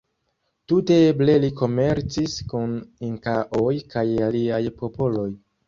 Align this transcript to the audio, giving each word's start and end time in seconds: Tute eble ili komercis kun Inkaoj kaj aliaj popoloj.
Tute 0.71 0.95
eble 1.09 1.35
ili 1.39 1.51
komercis 1.59 2.39
kun 2.55 2.75
Inkaoj 3.11 3.71
kaj 3.95 4.07
aliaj 4.33 4.65
popoloj. 4.85 5.31